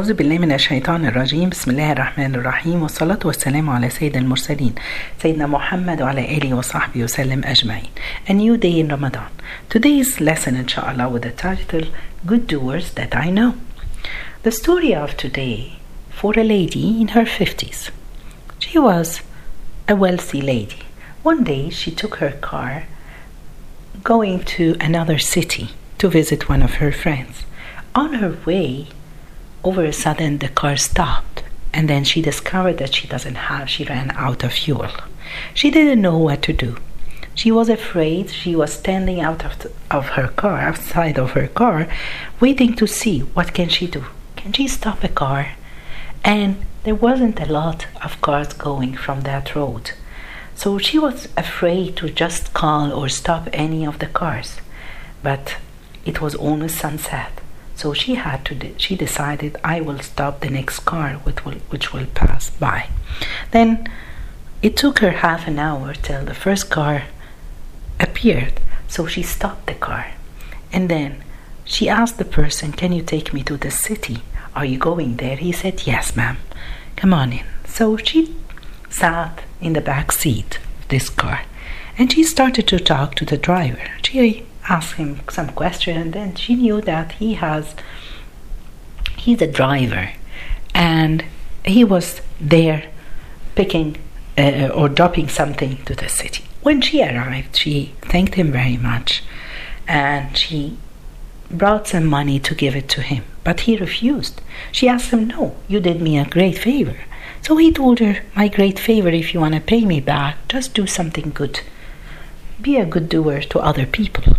أعوذ 0.00 0.14
بالله 0.14 0.38
من 0.38 0.52
الشيطان 0.52 1.06
الرجيم 1.06 1.48
بسم 1.48 1.70
الله 1.70 1.92
الرحمن 1.92 2.34
الرحيم 2.34 2.82
والصلاة 2.82 3.18
والسلام 3.24 3.70
على 3.70 3.90
سيد 3.90 4.16
المرسلين 4.16 4.74
سيدنا 5.22 5.46
محمد 5.46 6.02
وعلى 6.02 6.36
آله 6.36 6.54
وصحبه 6.54 7.02
وسلم 7.02 7.44
أجمعين 7.44 7.90
A 8.28 8.32
new 8.32 8.56
day 8.56 8.78
in 8.78 8.88
Ramadan 8.88 9.30
Today's 9.68 10.20
lesson 10.20 10.54
inshallah 10.54 11.08
with 11.08 11.22
the 11.22 11.32
title 11.32 11.88
Good 12.24 12.46
Doers 12.46 12.92
That 12.92 13.16
I 13.16 13.30
Know 13.30 13.54
The 14.44 14.52
story 14.52 14.94
of 14.94 15.16
today 15.16 15.72
for 16.10 16.32
a 16.38 16.44
lady 16.44 17.00
in 17.02 17.08
her 17.08 17.24
50s 17.24 17.90
She 18.60 18.78
was 18.78 19.22
a 19.88 19.96
wealthy 19.96 20.40
lady 20.40 20.82
One 21.24 21.42
day 21.42 21.70
she 21.70 21.90
took 21.90 22.14
her 22.22 22.34
car 22.50 22.84
going 24.04 24.44
to 24.56 24.76
another 24.78 25.18
city 25.18 25.70
to 25.98 26.08
visit 26.08 26.48
one 26.48 26.62
of 26.62 26.74
her 26.74 26.92
friends 26.92 27.42
On 27.96 28.14
her 28.22 28.36
way 28.46 28.86
over 29.64 29.84
a 29.84 29.92
sudden 29.92 30.38
the 30.38 30.48
car 30.48 30.76
stopped 30.76 31.42
and 31.72 31.88
then 31.88 32.04
she 32.04 32.22
discovered 32.22 32.78
that 32.78 32.94
she 32.94 33.06
doesn't 33.06 33.34
have 33.34 33.68
she 33.68 33.84
ran 33.84 34.10
out 34.12 34.44
of 34.44 34.52
fuel. 34.52 34.90
She 35.54 35.70
didn't 35.70 36.00
know 36.00 36.18
what 36.18 36.42
to 36.42 36.52
do. 36.52 36.76
She 37.34 37.52
was 37.52 37.68
afraid 37.68 38.30
she 38.30 38.56
was 38.56 38.72
standing 38.72 39.20
out 39.20 39.44
of, 39.44 39.58
the, 39.60 39.70
of 39.90 40.08
her 40.10 40.28
car 40.28 40.58
outside 40.58 41.18
of 41.18 41.32
her 41.32 41.46
car 41.46 41.88
waiting 42.40 42.74
to 42.76 42.86
see 42.86 43.20
what 43.20 43.54
can 43.54 43.68
she 43.68 43.86
do. 43.86 44.04
Can 44.36 44.52
she 44.52 44.66
stop 44.66 45.04
a 45.04 45.08
car? 45.08 45.54
And 46.24 46.64
there 46.82 46.94
wasn't 46.96 47.40
a 47.40 47.52
lot 47.52 47.86
of 48.02 48.20
cars 48.20 48.52
going 48.52 48.96
from 48.96 49.20
that 49.20 49.54
road. 49.54 49.92
So 50.54 50.78
she 50.78 50.98
was 50.98 51.28
afraid 51.36 51.96
to 51.98 52.08
just 52.08 52.54
call 52.54 52.92
or 52.92 53.08
stop 53.08 53.48
any 53.52 53.86
of 53.86 54.00
the 54.00 54.06
cars. 54.06 54.56
But 55.22 55.56
it 56.04 56.20
was 56.20 56.34
almost 56.34 56.78
sunset 56.78 57.40
so 57.78 57.94
she 57.94 58.14
had 58.16 58.44
to. 58.46 58.54
De- 58.54 58.74
she 58.76 58.96
decided, 58.96 59.56
I 59.62 59.80
will 59.80 60.00
stop 60.00 60.40
the 60.40 60.50
next 60.50 60.80
car 60.80 61.10
which 61.24 61.44
will 61.44 61.60
which 61.72 61.92
will 61.92 62.06
pass 62.06 62.50
by. 62.50 62.88
Then 63.52 63.88
it 64.60 64.76
took 64.76 64.98
her 64.98 65.12
half 65.26 65.46
an 65.46 65.58
hour 65.58 65.94
till 65.94 66.24
the 66.24 66.40
first 66.44 66.68
car 66.70 67.04
appeared. 68.00 68.60
So 68.88 69.06
she 69.06 69.22
stopped 69.22 69.66
the 69.66 69.74
car, 69.74 70.06
and 70.72 70.88
then 70.88 71.22
she 71.64 71.88
asked 71.88 72.18
the 72.18 72.34
person, 72.40 72.72
"Can 72.72 72.92
you 72.92 73.02
take 73.02 73.32
me 73.32 73.42
to 73.44 73.56
the 73.56 73.70
city? 73.70 74.18
Are 74.56 74.64
you 74.64 74.78
going 74.78 75.16
there?" 75.16 75.36
He 75.36 75.52
said, 75.52 75.86
"Yes, 75.86 76.16
ma'am. 76.16 76.38
Come 76.96 77.14
on 77.14 77.32
in." 77.32 77.46
So 77.64 77.96
she 77.96 78.34
sat 78.90 79.42
in 79.60 79.74
the 79.74 79.80
back 79.92 80.10
seat 80.10 80.58
of 80.80 80.88
this 80.88 81.08
car, 81.10 81.40
and 81.96 82.10
she 82.10 82.24
started 82.24 82.66
to 82.68 82.78
talk 82.78 83.14
to 83.14 83.24
the 83.24 83.36
driver. 83.36 83.86
She 84.02 84.46
asked 84.68 84.94
him 84.94 85.20
some 85.30 85.48
question 85.50 85.96
and 85.96 86.12
then 86.12 86.34
she 86.34 86.54
knew 86.54 86.80
that 86.82 87.12
he 87.12 87.34
has 87.34 87.74
he's 89.16 89.42
a 89.42 89.46
driver. 89.46 90.10
And 90.74 91.24
he 91.64 91.84
was 91.84 92.20
there 92.40 92.90
picking 93.54 93.96
uh, 94.36 94.68
or 94.68 94.88
dropping 94.88 95.28
something 95.28 95.82
to 95.84 95.94
the 95.94 96.08
city. 96.08 96.44
When 96.62 96.80
she 96.80 97.02
arrived 97.02 97.56
she 97.56 97.94
thanked 98.02 98.34
him 98.34 98.52
very 98.52 98.76
much 98.76 99.22
and 99.86 100.36
she 100.36 100.78
brought 101.50 101.88
some 101.88 102.06
money 102.06 102.38
to 102.38 102.54
give 102.54 102.76
it 102.76 102.88
to 102.90 103.02
him 103.02 103.24
but 103.44 103.60
he 103.60 103.76
refused. 103.76 104.40
She 104.70 104.88
asked 104.88 105.10
him 105.10 105.28
no 105.28 105.56
you 105.66 105.80
did 105.80 106.00
me 106.00 106.18
a 106.18 106.24
great 106.24 106.58
favor. 106.58 106.98
So 107.42 107.56
he 107.56 107.72
told 107.72 108.00
her 108.00 108.22
my 108.34 108.48
great 108.48 108.78
favor 108.78 109.08
if 109.08 109.32
you 109.32 109.40
want 109.40 109.54
to 109.54 109.60
pay 109.60 109.84
me 109.84 110.00
back 110.00 110.36
just 110.48 110.74
do 110.74 110.86
something 110.86 111.30
good. 111.30 111.60
Be 112.60 112.76
a 112.76 112.84
good 112.84 113.08
doer 113.08 113.40
to 113.40 113.60
other 113.60 113.86
people 113.86 114.36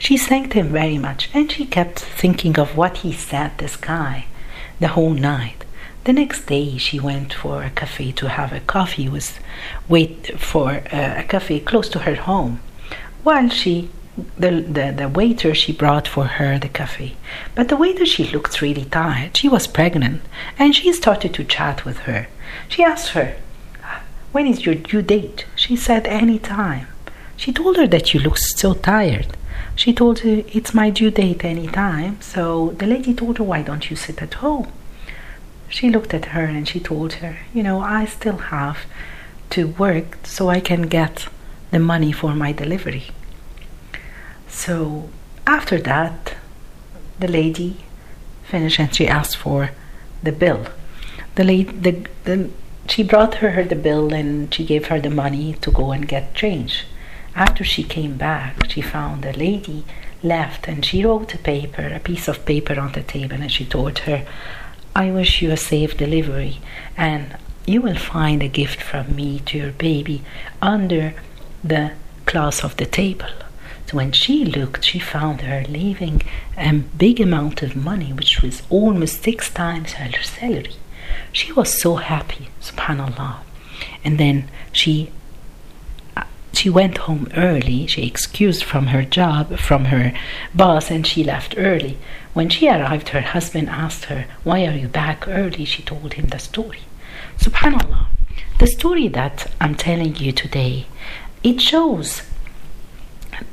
she 0.00 0.16
thanked 0.16 0.54
him 0.54 0.68
very 0.68 0.96
much, 0.96 1.28
and 1.34 1.52
she 1.52 1.66
kept 1.66 2.00
thinking 2.00 2.58
of 2.58 2.74
what 2.74 2.96
he 2.98 3.12
said, 3.12 3.50
this 3.58 3.76
guy, 3.76 4.24
the 4.80 4.88
whole 4.88 5.10
night. 5.10 5.66
The 6.04 6.14
next 6.14 6.46
day, 6.46 6.78
she 6.78 6.98
went 6.98 7.34
for 7.34 7.62
a 7.62 7.68
cafe 7.68 8.10
to 8.12 8.30
have 8.30 8.50
a 8.54 8.60
coffee 8.60 9.10
with 9.10 9.38
wait 9.88 10.40
for 10.40 10.68
uh, 10.70 11.20
a 11.22 11.24
cafe 11.24 11.60
close 11.60 11.90
to 11.90 11.98
her 12.00 12.14
home. 12.14 12.60
While 13.22 13.50
she, 13.50 13.90
the, 14.38 14.50
the 14.76 14.94
the 14.96 15.08
waiter, 15.10 15.54
she 15.54 15.80
brought 15.82 16.08
for 16.08 16.24
her 16.24 16.58
the 16.58 16.70
cafe, 16.80 17.16
but 17.54 17.68
the 17.68 17.76
waiter 17.76 18.06
she 18.06 18.24
looked 18.24 18.62
really 18.62 18.86
tired. 18.86 19.36
She 19.36 19.50
was 19.50 19.66
pregnant, 19.66 20.22
and 20.58 20.74
she 20.74 20.94
started 20.94 21.34
to 21.34 21.44
chat 21.44 21.84
with 21.84 21.98
her. 22.08 22.28
She 22.70 22.82
asked 22.82 23.10
her, 23.10 23.36
"When 24.32 24.46
is 24.46 24.64
your 24.64 24.76
due 24.76 25.02
date?" 25.02 25.44
She 25.54 25.76
said, 25.76 26.06
"Any 26.06 26.38
time." 26.38 26.86
She 27.36 27.52
told 27.52 27.76
her 27.76 27.86
that 27.88 28.14
you 28.14 28.20
look 28.20 28.38
so 28.38 28.72
tired. 28.72 29.28
She 29.74 29.92
told 29.92 30.20
her 30.20 30.42
it's 30.48 30.74
my 30.74 30.90
due 30.90 31.10
date 31.10 31.44
any 31.44 31.66
time. 31.66 32.20
So 32.20 32.70
the 32.78 32.86
lady 32.86 33.14
told 33.14 33.38
her, 33.38 33.44
Why 33.44 33.62
don't 33.62 33.90
you 33.90 33.96
sit 33.96 34.22
at 34.22 34.34
home? 34.34 34.70
She 35.68 35.88
looked 35.88 36.12
at 36.12 36.26
her 36.26 36.44
and 36.44 36.68
she 36.68 36.80
told 36.80 37.14
her, 37.14 37.38
You 37.54 37.62
know, 37.62 37.80
I 37.80 38.04
still 38.04 38.38
have 38.38 38.78
to 39.50 39.68
work 39.68 40.18
so 40.24 40.48
I 40.48 40.60
can 40.60 40.82
get 40.82 41.28
the 41.70 41.78
money 41.78 42.12
for 42.12 42.34
my 42.34 42.52
delivery. 42.52 43.06
So 44.48 45.08
after 45.46 45.78
that, 45.80 46.34
the 47.18 47.28
lady 47.28 47.76
finished 48.44 48.80
and 48.80 48.94
she 48.94 49.06
asked 49.06 49.36
for 49.36 49.70
the 50.22 50.32
bill. 50.32 50.66
The 51.36 51.44
lady, 51.44 51.72
the, 51.72 52.06
the, 52.24 52.50
she 52.88 53.02
brought 53.02 53.36
her 53.36 53.64
the 53.64 53.76
bill 53.76 54.12
and 54.12 54.52
she 54.52 54.64
gave 54.64 54.86
her 54.88 55.00
the 55.00 55.10
money 55.10 55.54
to 55.60 55.70
go 55.70 55.92
and 55.92 56.06
get 56.06 56.34
change. 56.34 56.84
After 57.34 57.64
she 57.64 57.82
came 57.82 58.16
back, 58.16 58.70
she 58.70 58.80
found 58.80 59.24
a 59.24 59.32
lady 59.32 59.84
left 60.22 60.68
and 60.68 60.84
she 60.84 61.04
wrote 61.04 61.34
a 61.34 61.38
paper, 61.38 61.86
a 61.86 62.00
piece 62.00 62.28
of 62.28 62.44
paper 62.44 62.78
on 62.78 62.92
the 62.92 63.02
table, 63.02 63.36
and 63.40 63.50
she 63.50 63.64
told 63.64 64.00
her, 64.00 64.26
I 64.94 65.10
wish 65.10 65.40
you 65.40 65.50
a 65.50 65.56
safe 65.56 65.96
delivery 65.96 66.58
and 66.96 67.36
you 67.66 67.80
will 67.80 67.96
find 67.96 68.42
a 68.42 68.48
gift 68.48 68.82
from 68.82 69.14
me 69.14 69.40
to 69.46 69.58
your 69.58 69.72
baby 69.72 70.22
under 70.60 71.14
the 71.62 71.92
cloth 72.26 72.64
of 72.64 72.76
the 72.76 72.86
table. 72.86 73.28
So 73.86 73.96
when 73.96 74.12
she 74.12 74.44
looked, 74.44 74.84
she 74.84 74.98
found 74.98 75.40
her 75.42 75.64
leaving 75.68 76.22
a 76.56 76.72
big 76.74 77.20
amount 77.20 77.62
of 77.62 77.76
money, 77.76 78.12
which 78.12 78.42
was 78.42 78.62
almost 78.70 79.22
six 79.22 79.50
times 79.50 79.92
her 79.94 80.22
salary. 80.22 80.76
She 81.32 81.52
was 81.52 81.80
so 81.80 81.96
happy, 81.96 82.48
subhanallah. 82.60 83.38
And 84.04 84.18
then 84.18 84.48
she 84.72 85.10
she 86.60 86.68
went 86.68 86.98
home 86.98 87.26
early. 87.34 87.86
She 87.86 88.06
excused 88.06 88.64
from 88.64 88.88
her 88.88 89.02
job, 89.02 89.58
from 89.58 89.86
her 89.86 90.12
boss, 90.54 90.90
and 90.90 91.06
she 91.06 91.24
left 91.24 91.54
early. 91.56 91.96
When 92.34 92.50
she 92.50 92.68
arrived, 92.68 93.08
her 93.08 93.22
husband 93.22 93.70
asked 93.70 94.04
her, 94.06 94.26
Why 94.44 94.66
are 94.66 94.76
you 94.76 94.86
back 94.86 95.26
early? 95.26 95.64
She 95.64 95.82
told 95.82 96.12
him 96.14 96.26
the 96.26 96.38
story. 96.38 96.82
Subhanallah. 97.38 98.08
The 98.58 98.66
story 98.66 99.08
that 99.08 99.50
I'm 99.58 99.74
telling 99.74 100.16
you 100.16 100.32
today, 100.32 100.84
it 101.42 101.62
shows 101.62 102.24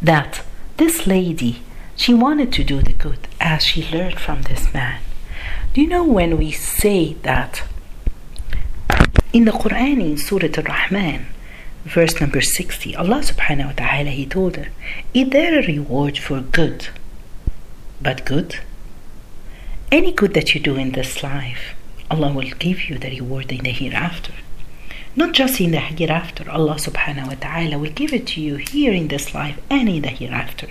that 0.00 0.42
this 0.78 1.06
lady, 1.06 1.60
she 1.94 2.14
wanted 2.14 2.54
to 2.54 2.64
do 2.64 2.80
the 2.80 2.94
good 2.94 3.28
as 3.38 3.62
she 3.62 3.90
learned 3.94 4.18
from 4.18 4.42
this 4.42 4.72
man. 4.72 5.02
Do 5.74 5.82
you 5.82 5.88
know 5.88 6.04
when 6.04 6.38
we 6.38 6.52
say 6.52 7.12
that 7.22 7.64
in 9.34 9.44
the 9.44 9.52
Quran 9.52 10.00
in 10.00 10.16
Surah 10.16 10.48
Al-Rahman, 10.56 11.26
verse 11.85 12.19
number 12.19 12.41
60, 12.41 12.95
Allah 12.95 13.21
subhanahu 13.21 13.67
wa 13.67 13.71
ta'ala, 13.73 14.09
He 14.09 14.25
told 14.25 14.57
her, 14.57 14.67
Is 15.13 15.29
there 15.29 15.59
a 15.59 15.65
reward 15.65 16.17
for 16.17 16.41
good? 16.41 16.89
But 18.01 18.25
good? 18.25 18.59
Any 19.91 20.11
good 20.11 20.33
that 20.35 20.53
you 20.53 20.61
do 20.61 20.75
in 20.75 20.91
this 20.91 21.23
life, 21.23 21.75
Allah 22.11 22.31
will 22.31 22.51
give 22.59 22.89
you 22.89 22.97
the 22.97 23.09
reward 23.09 23.51
in 23.51 23.63
the 23.63 23.71
hereafter. 23.71 24.33
Not 25.15 25.33
just 25.33 25.59
in 25.59 25.71
the 25.71 25.79
hereafter, 25.79 26.49
Allah 26.49 26.75
subhanahu 26.75 27.27
wa 27.27 27.35
ta'ala 27.35 27.79
will 27.79 27.91
give 27.91 28.13
it 28.13 28.27
to 28.27 28.41
you 28.41 28.55
here 28.57 28.93
in 28.93 29.07
this 29.07 29.33
life 29.33 29.59
and 29.69 29.89
in 29.89 30.03
the 30.03 30.09
hereafter. 30.09 30.67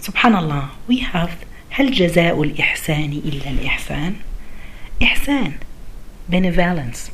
Subhanallah, 0.00 0.70
we 0.86 0.98
have 0.98 1.44
هل 1.70 1.92
جزاء 1.92 2.42
الإحسان 2.42 3.12
إلا 3.12 3.50
الإحسان؟ 3.50 4.14
إحسان, 5.02 5.52
benevolence. 6.28 7.10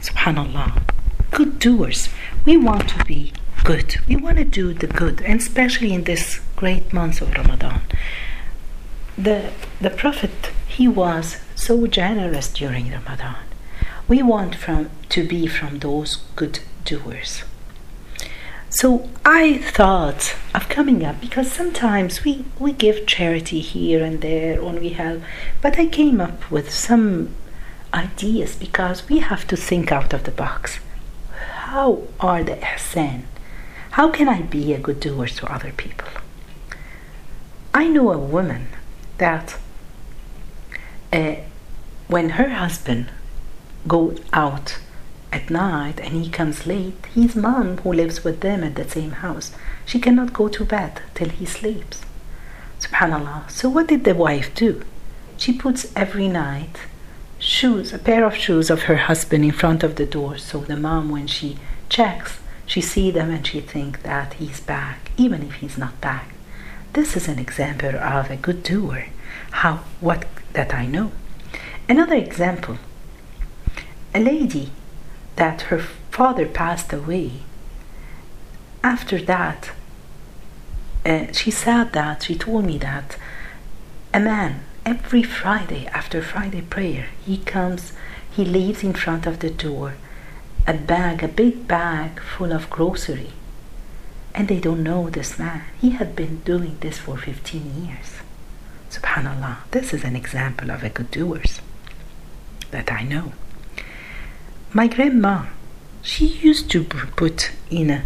Subhanallah 0.00 0.82
good 1.31 1.59
doers. 1.59 2.09
We 2.45 2.57
want 2.57 2.89
to 2.89 3.05
be 3.05 3.33
good. 3.63 3.97
We 4.07 4.15
want 4.15 4.37
to 4.37 4.45
do 4.45 4.73
the 4.73 4.87
good, 4.87 5.21
and 5.21 5.39
especially 5.39 5.93
in 5.93 6.03
this 6.03 6.39
great 6.55 6.93
month 6.93 7.21
of 7.21 7.33
Ramadan. 7.33 7.81
The 9.17 9.51
the 9.81 9.89
Prophet 9.89 10.51
he 10.67 10.87
was 10.87 11.37
so 11.55 11.87
generous 11.87 12.47
during 12.53 12.91
Ramadan. 12.91 13.43
We 14.07 14.21
want 14.21 14.55
from 14.55 14.89
to 15.09 15.27
be 15.27 15.47
from 15.47 15.79
those 15.79 16.17
good 16.35 16.59
doers. 16.85 17.43
So 18.69 19.09
I 19.25 19.57
thought 19.57 20.35
of 20.53 20.69
coming 20.69 21.03
up 21.03 21.19
because 21.19 21.51
sometimes 21.51 22.23
we, 22.23 22.45
we 22.59 22.73
give 22.73 23.07
charity 23.07 23.61
here 23.61 24.03
and 24.03 24.21
there 24.21 24.61
when 24.61 24.79
we 24.79 24.89
help, 24.89 25.21
but 25.61 25.79
I 25.79 25.87
came 25.87 26.19
up 26.19 26.51
with 26.51 26.71
some 26.71 27.33
ideas 27.93 28.55
because 28.55 29.07
we 29.09 29.19
have 29.19 29.47
to 29.47 29.55
think 29.55 29.91
out 29.91 30.13
of 30.13 30.25
the 30.25 30.31
box 30.31 30.79
how 31.67 32.03
are 32.21 32.45
the 32.45 32.55
ihsan? 32.55 33.23
How 33.91 34.09
can 34.09 34.29
I 34.29 34.41
be 34.41 34.73
a 34.73 34.79
good 34.79 35.01
doer 35.01 35.27
to 35.27 35.53
other 35.53 35.73
people? 35.73 36.07
I 37.73 37.89
know 37.89 38.13
a 38.13 38.17
woman 38.17 38.67
that 39.17 39.57
uh, 41.11 41.35
when 42.07 42.29
her 42.39 42.49
husband 42.49 43.09
go 43.85 44.15
out 44.31 44.79
at 45.33 45.49
night 45.49 45.99
and 45.99 46.13
he 46.13 46.29
comes 46.29 46.65
late, 46.65 47.05
his 47.13 47.35
mom, 47.35 47.79
who 47.79 47.91
lives 47.91 48.23
with 48.23 48.39
them 48.39 48.63
at 48.63 48.75
the 48.75 48.87
same 48.87 49.11
house, 49.11 49.51
she 49.85 49.99
cannot 49.99 50.31
go 50.31 50.47
to 50.47 50.63
bed 50.63 51.01
till 51.15 51.29
he 51.29 51.45
sleeps. 51.45 52.01
Subhanallah. 52.79 53.51
So 53.51 53.67
what 53.67 53.87
did 53.87 54.05
the 54.05 54.15
wife 54.15 54.55
do? 54.55 54.85
She 55.35 55.51
puts 55.51 55.91
every 55.97 56.29
night 56.29 56.77
shoes, 57.39 57.93
a 57.93 57.99
pair 57.99 58.25
of 58.25 58.35
shoes 58.35 58.69
of 58.69 58.83
her 58.83 58.97
husband 58.97 59.43
in 59.45 59.51
front 59.51 59.83
of 59.83 59.95
the 59.95 60.05
door, 60.05 60.37
so 60.37 60.59
the 60.59 60.75
mom, 60.75 61.09
when 61.09 61.27
she 61.27 61.57
checks, 61.89 62.39
she 62.65 62.81
see 62.81 63.11
them 63.11 63.29
and 63.29 63.45
she 63.45 63.61
think 63.61 64.03
that 64.03 64.33
he's 64.33 64.59
back, 64.59 65.11
even 65.17 65.43
if 65.43 65.55
he's 65.55 65.77
not 65.77 65.99
back. 66.01 66.33
This 66.93 67.15
is 67.15 67.27
an 67.27 67.39
example 67.39 67.95
of 67.95 68.29
a 68.29 68.35
good 68.35 68.63
doer. 68.63 69.05
How 69.51 69.81
what 69.99 70.25
that 70.53 70.73
I 70.73 70.85
know. 70.85 71.11
Another 71.87 72.15
example. 72.15 72.77
A 74.13 74.19
lady 74.19 74.71
that 75.35 75.61
her 75.63 75.79
father 75.79 76.45
passed 76.45 76.91
away. 76.91 77.33
After 78.83 79.21
that, 79.21 79.71
uh, 81.05 81.31
she 81.31 81.51
said 81.51 81.93
that 81.93 82.23
she 82.23 82.35
told 82.35 82.65
me 82.65 82.77
that 82.79 83.17
a 84.13 84.19
man 84.19 84.63
every 84.87 85.21
Friday 85.21 85.85
after 85.87 86.21
Friday 86.21 86.61
prayer 86.61 87.09
he 87.25 87.37
comes, 87.39 87.91
he 88.31 88.45
leaves 88.45 88.83
in 88.83 88.93
front 88.93 89.25
of 89.27 89.39
the 89.39 89.49
door 89.49 89.95
a 90.65 90.73
bag, 90.73 91.21
a 91.21 91.27
big 91.27 91.67
bag 91.67 92.21
full 92.21 92.53
of 92.53 92.69
grocery. 92.69 93.31
And 94.33 94.47
they 94.47 94.59
don't 94.61 94.83
know 94.83 95.09
this 95.09 95.37
man. 95.37 95.63
He 95.81 95.89
had 95.89 96.15
been 96.15 96.39
doing 96.45 96.77
this 96.79 96.99
for 96.99 97.17
15 97.17 97.85
years. 97.85 98.09
Subhanallah, 98.89 99.57
this 99.71 99.93
is 99.93 100.05
an 100.05 100.15
example 100.15 100.71
of 100.71 100.83
a 100.83 100.89
good 100.89 101.11
doers 101.11 101.59
that 102.71 102.89
I 102.89 103.03
know. 103.03 103.33
My 104.71 104.87
grandma, 104.87 105.47
she 106.01 106.27
used 106.27 106.71
to 106.71 106.85
put 106.85 107.51
in 107.69 107.89
a 107.89 108.03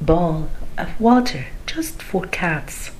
bowl 0.00 0.50
of 0.76 1.00
water 1.00 1.46
just 1.66 2.02
for 2.02 2.24
cats. 2.26 2.90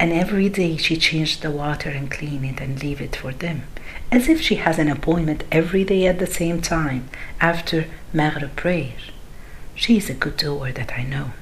And 0.00 0.14
every 0.14 0.48
day 0.48 0.78
she 0.78 0.96
changed 0.96 1.42
the 1.42 1.50
water 1.50 1.90
and 1.90 2.10
clean 2.10 2.42
it 2.42 2.58
and 2.58 2.82
leave 2.82 3.02
it 3.02 3.14
for 3.16 3.34
them 3.34 3.64
as 4.10 4.28
if 4.28 4.40
she 4.40 4.54
has 4.54 4.78
an 4.78 4.88
appointment 4.88 5.44
every 5.52 5.84
day 5.84 6.06
at 6.06 6.18
the 6.18 6.26
same 6.26 6.62
time 6.62 7.10
after 7.38 7.84
Maghrib 8.10 8.56
prayer. 8.56 8.94
She 9.74 9.98
is 9.98 10.08
a 10.08 10.14
good 10.14 10.38
doer 10.38 10.72
that 10.72 10.92
I 10.96 11.02
know. 11.04 11.32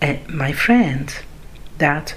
Uh, 0.00 0.16
my 0.28 0.52
friend, 0.52 1.14
that 1.76 2.14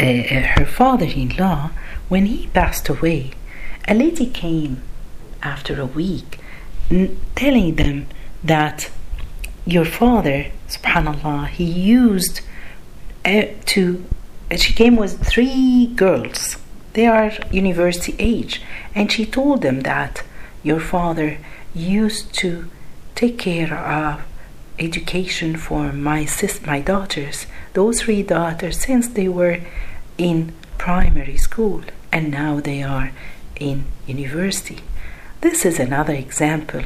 uh, 0.00 0.04
uh 0.04 0.42
her 0.56 0.64
father-in-law, 0.64 1.70
when 2.08 2.24
he 2.26 2.46
passed 2.48 2.88
away, 2.88 3.32
a 3.86 3.94
lady 3.94 4.26
came 4.26 4.82
after 5.42 5.78
a 5.78 5.86
week 5.86 6.38
n- 6.90 7.20
telling 7.34 7.74
them 7.74 8.06
that 8.42 8.90
your 9.66 9.84
father, 9.84 10.46
subhanallah, 10.68 11.48
he 11.48 11.64
used 11.64 12.40
to, 13.26 14.04
uh, 14.50 14.56
she 14.56 14.72
came 14.72 14.96
with 14.96 15.26
three 15.26 15.86
girls 15.86 16.56
they 16.96 17.06
are 17.06 17.30
university 17.50 18.16
age. 18.18 18.62
And 18.94 19.12
she 19.12 19.26
told 19.26 19.60
them 19.60 19.80
that 19.80 20.22
your 20.62 20.80
father 20.80 21.36
used 21.74 22.32
to 22.36 22.70
take 23.14 23.38
care 23.38 23.74
of 23.74 24.22
education 24.78 25.56
for 25.58 25.92
my 25.92 26.24
sis 26.24 26.64
my 26.66 26.80
daughters, 26.80 27.46
those 27.74 28.00
three 28.00 28.22
daughters, 28.22 28.78
since 28.78 29.08
they 29.08 29.28
were 29.28 29.60
in 30.16 30.54
primary 30.78 31.36
school 31.36 31.82
and 32.10 32.30
now 32.30 32.60
they 32.60 32.82
are 32.82 33.12
in 33.56 33.84
university. 34.06 34.80
This 35.42 35.66
is 35.66 35.78
another 35.78 36.14
example 36.14 36.84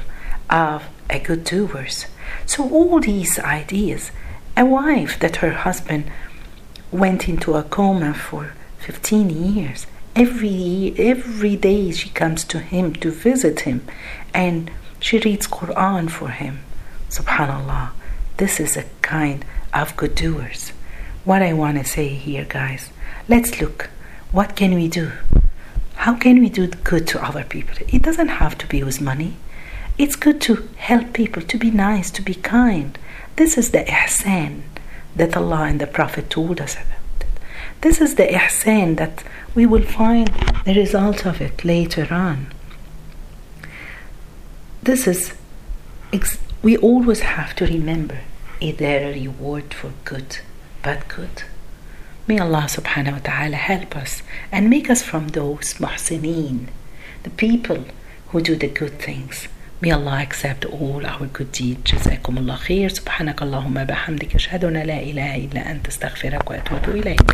of 0.48 0.88
a 1.08 1.20
good 1.20 1.44
doers. 1.44 2.06
So 2.46 2.68
all 2.68 2.98
these 2.98 3.38
ideas, 3.38 4.10
a 4.56 4.64
wife 4.64 5.20
that 5.20 5.36
her 5.36 5.52
husband 5.52 6.10
went 6.90 7.28
into 7.28 7.54
a 7.54 7.62
coma 7.62 8.14
for 8.14 8.52
15 8.80 9.30
years 9.30 9.86
every 10.16 10.92
every 10.98 11.56
day 11.56 11.90
she 11.92 12.08
comes 12.10 12.44
to 12.44 12.58
him 12.58 12.92
to 12.92 13.10
visit 13.10 13.60
him 13.60 13.86
and 14.34 14.70
she 14.98 15.18
reads 15.18 15.46
Quran 15.46 16.10
for 16.10 16.28
him. 16.28 16.60
Subhanallah. 17.08 17.90
This 18.36 18.60
is 18.60 18.76
a 18.76 18.84
kind 19.02 19.44
of 19.72 19.96
good 19.96 20.14
doers. 20.14 20.72
What 21.24 21.42
I 21.42 21.52
want 21.52 21.78
to 21.78 21.84
say 21.84 22.08
here, 22.08 22.44
guys, 22.44 22.90
let's 23.28 23.60
look. 23.60 23.90
What 24.32 24.56
can 24.56 24.74
we 24.74 24.88
do? 24.88 25.12
How 25.94 26.14
can 26.14 26.40
we 26.40 26.48
do 26.48 26.66
good 26.66 27.06
to 27.08 27.24
other 27.24 27.44
people? 27.44 27.76
It 27.88 28.02
doesn't 28.02 28.28
have 28.28 28.56
to 28.58 28.66
be 28.66 28.82
with 28.82 29.00
money. 29.00 29.36
It's 29.98 30.16
good 30.16 30.40
to 30.42 30.68
help 30.76 31.12
people, 31.12 31.42
to 31.42 31.58
be 31.58 31.70
nice, 31.70 32.10
to 32.12 32.22
be 32.22 32.34
kind. 32.34 32.98
This 33.36 33.58
is 33.58 33.70
the 33.70 33.84
ihsan 33.84 34.62
that 35.16 35.36
Allah 35.36 35.64
and 35.64 35.80
the 35.80 35.86
Prophet 35.86 36.30
told 36.30 36.60
us 36.60 36.74
about. 36.74 36.86
it. 37.20 37.26
This 37.80 38.00
is 38.00 38.14
the 38.14 38.26
ihsan 38.26 38.96
that 38.96 39.24
we 39.54 39.66
will 39.66 39.82
find 39.82 40.28
the 40.64 40.74
result 40.74 41.26
of 41.26 41.40
it 41.40 41.64
later 41.64 42.06
on. 42.10 42.46
This 44.82 45.06
is, 45.06 45.34
we 46.62 46.76
always 46.76 47.20
have 47.20 47.54
to 47.56 47.66
remember 47.66 48.18
is 48.60 48.76
there 48.76 49.08
a 49.08 49.14
reward 49.14 49.72
for 49.72 49.92
good, 50.04 50.38
but 50.82 51.08
good? 51.08 51.44
May 52.26 52.38
Allah 52.38 52.66
subhanahu 52.68 53.12
wa 53.12 53.18
ta'ala 53.18 53.56
help 53.56 53.96
us 53.96 54.22
and 54.52 54.68
make 54.68 54.90
us 54.90 55.02
from 55.02 55.28
those 55.28 55.74
muhsineen, 55.74 56.68
the 57.22 57.30
people 57.30 57.84
who 58.28 58.42
do 58.42 58.54
the 58.54 58.68
good 58.68 58.98
things. 59.00 59.48
May 59.82 59.92
Allah 59.92 60.26
accept 60.26 60.66
all 60.66 61.02
our 61.06 61.26
good 61.38 61.52
deeds. 61.60 61.94
جزاكم 61.94 62.38
الله 62.38 62.54
خير. 62.54 62.88
سبحانك 62.88 63.42
اللهم 63.42 63.84
بحمدك. 63.84 64.34
أشهد 64.34 64.64
أن 64.64 64.72
لا 64.72 65.02
إله 65.02 65.36
إلا 65.36 65.70
أنت. 65.70 65.86
أستغفرك 65.88 66.50
وأتوب 66.50 66.96
إليك. 66.96 67.30